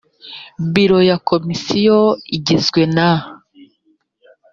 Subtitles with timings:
[0.73, 1.99] biro ya komisiyo
[2.35, 3.09] igizwe na…